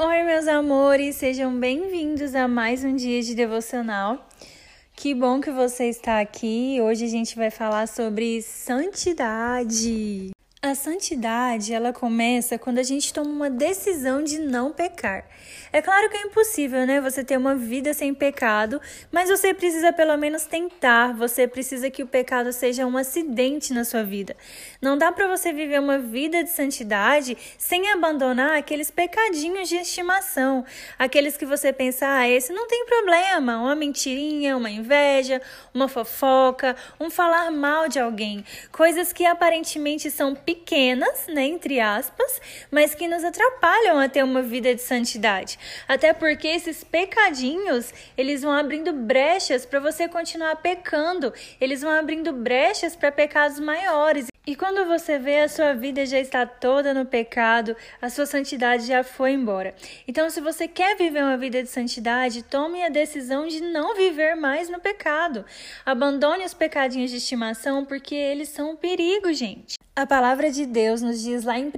[0.00, 4.28] Oi, meus amores, sejam bem-vindos a mais um dia de devocional.
[4.94, 6.78] Que bom que você está aqui.
[6.80, 10.30] Hoje a gente vai falar sobre santidade.
[10.68, 15.24] A santidade, ela começa quando a gente toma uma decisão de não pecar.
[15.72, 18.78] É claro que é impossível, né, você ter uma vida sem pecado,
[19.10, 23.82] mas você precisa pelo menos tentar, você precisa que o pecado seja um acidente na
[23.82, 24.36] sua vida.
[24.80, 30.66] Não dá para você viver uma vida de santidade sem abandonar aqueles pecadinhos de estimação,
[30.98, 35.40] aqueles que você pensa, ah, esse não tem problema, uma mentirinha, uma inveja,
[35.72, 40.57] uma fofoca, um falar mal de alguém, coisas que aparentemente são pequenas,
[41.28, 42.40] né, entre aspas,
[42.70, 45.58] mas que nos atrapalham a ter uma vida de santidade.
[45.86, 52.32] Até porque esses pecadinhos, eles vão abrindo brechas para você continuar pecando, eles vão abrindo
[52.32, 54.28] brechas para pecados maiores.
[54.48, 58.86] E quando você vê a sua vida já está toda no pecado, a sua santidade
[58.86, 59.74] já foi embora.
[60.06, 64.36] Então, se você quer viver uma vida de santidade, tome a decisão de não viver
[64.36, 65.44] mais no pecado.
[65.84, 69.76] Abandone os pecadinhos de estimação, porque eles são um perigo, gente.
[69.98, 71.72] A palavra de Deus nos diz lá em 1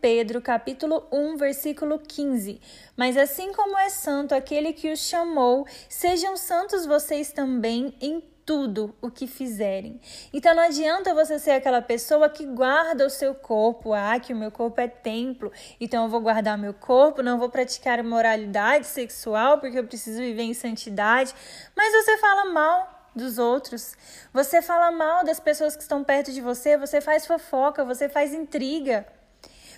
[0.00, 2.60] Pedro, capítulo 1, versículo 15:
[2.96, 8.92] Mas assim como é santo aquele que os chamou, sejam santos vocês também em tudo
[9.00, 10.00] o que fizerem.
[10.32, 14.36] Então não adianta você ser aquela pessoa que guarda o seu corpo, ah, que o
[14.36, 19.58] meu corpo é templo, então eu vou guardar meu corpo, não vou praticar moralidade sexual
[19.58, 21.32] porque eu preciso viver em santidade,
[21.76, 23.94] mas você fala mal dos outros.
[24.32, 28.34] Você fala mal das pessoas que estão perto de você, você faz fofoca, você faz
[28.34, 29.06] intriga.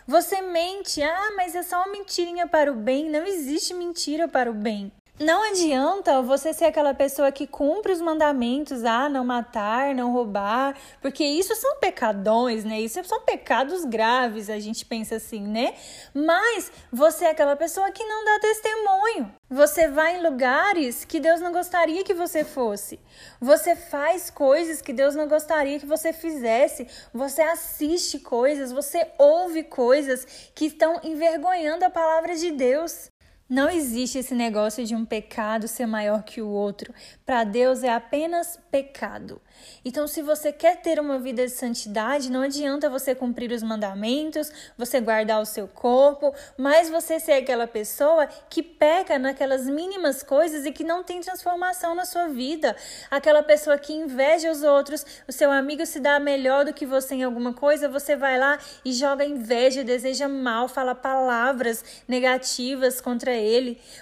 [0.06, 3.10] Você mente, ah, mas é só uma mentirinha para o bem.
[3.10, 4.90] Não existe mentira para o bem.
[5.22, 10.76] Não adianta você ser aquela pessoa que cumpre os mandamentos, ah, não matar, não roubar,
[11.00, 12.80] porque isso são pecadões, né?
[12.80, 15.74] Isso são pecados graves, a gente pensa assim, né?
[16.12, 19.32] Mas você é aquela pessoa que não dá testemunho.
[19.48, 22.98] Você vai em lugares que Deus não gostaria que você fosse.
[23.40, 26.88] Você faz coisas que Deus não gostaria que você fizesse.
[27.14, 33.12] Você assiste coisas, você ouve coisas que estão envergonhando a palavra de Deus.
[33.52, 36.94] Não existe esse negócio de um pecado ser maior que o outro.
[37.26, 39.42] Para Deus é apenas pecado.
[39.84, 44.50] Então, se você quer ter uma vida de santidade, não adianta você cumprir os mandamentos,
[44.74, 50.64] você guardar o seu corpo, mas você ser aquela pessoa que peca naquelas mínimas coisas
[50.64, 52.74] e que não tem transformação na sua vida.
[53.10, 57.16] Aquela pessoa que inveja os outros, o seu amigo se dá melhor do que você
[57.16, 63.30] em alguma coisa, você vai lá e joga inveja, deseja mal, fala palavras negativas contra
[63.30, 63.41] ele.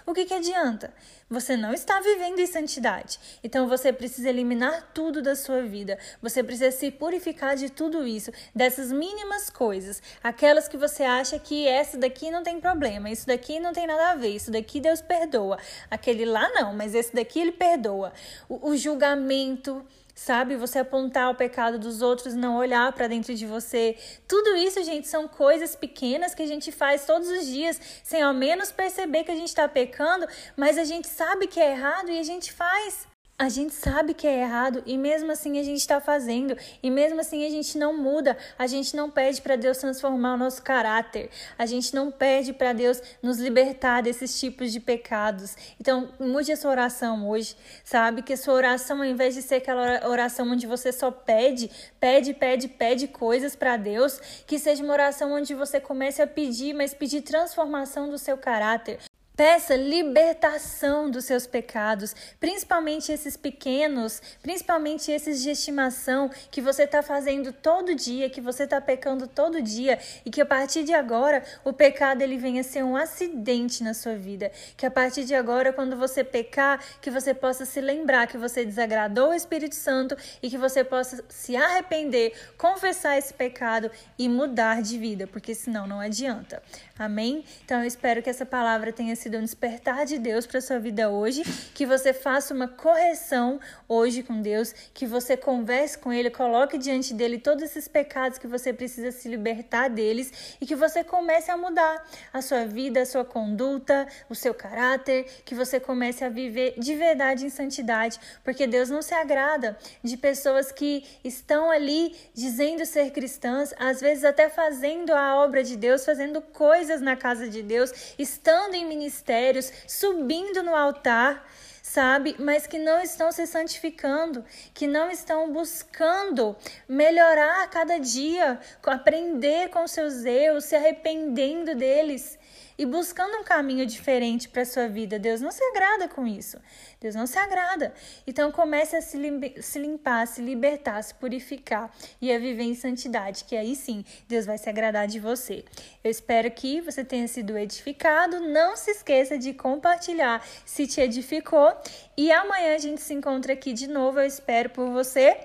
[0.06, 0.92] O que, que adianta?
[1.28, 3.18] Você não está vivendo em santidade.
[3.42, 5.96] Então você precisa eliminar tudo da sua vida.
[6.20, 11.68] Você precisa se purificar de tudo isso, dessas mínimas coisas, aquelas que você acha que
[11.68, 15.00] essa daqui não tem problema, isso daqui não tem nada a ver, isso daqui Deus
[15.00, 15.56] perdoa.
[15.90, 18.12] Aquele lá não, mas esse daqui ele perdoa.
[18.48, 19.84] o, o julgamento,
[20.20, 20.54] sabe?
[20.54, 23.96] Você apontar o pecado dos outros, não olhar para dentro de você.
[24.28, 28.34] Tudo isso, gente, são coisas pequenas que a gente faz todos os dias, sem ao
[28.34, 30.26] menos perceber que a gente está pecando,
[30.56, 33.08] mas a gente sabe que é errado e a gente faz.
[33.40, 37.20] A gente sabe que é errado e mesmo assim a gente está fazendo, e mesmo
[37.20, 41.30] assim a gente não muda, a gente não pede para Deus transformar o nosso caráter,
[41.56, 45.56] a gente não pede para Deus nos libertar desses tipos de pecados.
[45.80, 48.20] Então, mude a sua oração hoje, sabe?
[48.20, 52.34] Que a sua oração, ao invés de ser aquela oração onde você só pede, pede,
[52.34, 56.92] pede, pede coisas para Deus, que seja uma oração onde você comece a pedir, mas
[56.92, 58.98] pedir transformação do seu caráter,
[59.40, 67.02] Peça libertação dos seus pecados, principalmente esses pequenos, principalmente esses de estimação que você está
[67.02, 71.42] fazendo todo dia, que você está pecando todo dia e que a partir de agora
[71.64, 74.52] o pecado ele venha ser um acidente na sua vida.
[74.76, 78.62] Que a partir de agora, quando você pecar, que você possa se lembrar que você
[78.62, 84.82] desagradou o Espírito Santo e que você possa se arrepender, confessar esse pecado e mudar
[84.82, 86.62] de vida, porque senão não adianta.
[86.98, 87.42] Amém?
[87.64, 91.10] Então eu espero que essa palavra tenha sido um despertar de Deus para sua vida
[91.10, 91.42] hoje,
[91.74, 97.14] que você faça uma correção hoje com Deus, que você converse com ele, coloque diante
[97.14, 100.56] dele todos esses pecados que você precisa se libertar deles.
[100.60, 105.26] E que você comece a mudar a sua vida, a sua conduta, o seu caráter,
[105.44, 110.16] que você comece a viver de verdade em santidade, porque Deus não se agrada de
[110.16, 116.04] pessoas que estão ali dizendo ser cristãs, às vezes até fazendo a obra de Deus,
[116.04, 118.86] fazendo coisas na casa de Deus, estando em
[119.20, 121.44] ministérios, subindo no altar,
[121.82, 122.36] sabe?
[122.38, 126.56] Mas que não estão se santificando, que não estão buscando
[126.88, 132.38] melhorar a cada dia, aprender com seus erros, se arrependendo deles.
[132.80, 135.18] e buscando um caminho diferente para sua vida.
[135.18, 136.56] Deus não se agrada com isso.
[136.98, 137.92] Deus não se agrada.
[138.26, 139.18] Então comece a se,
[139.60, 144.46] se limpar, se libertar, se purificar e a viver em santidade, que aí sim Deus
[144.46, 145.62] vai se agradar de você.
[146.02, 148.40] Eu espero que você tenha sido edificado.
[148.40, 151.69] Não se esqueça de compartilhar se te edificou.
[152.16, 154.20] E amanhã a gente se encontra aqui de novo.
[154.20, 155.36] Eu espero por você.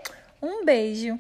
[0.42, 1.20] Um beijo!